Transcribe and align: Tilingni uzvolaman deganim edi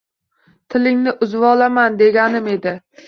Tilingni 0.75 1.13
uzvolaman 1.27 1.99
deganim 2.01 2.51
edi 2.59 2.75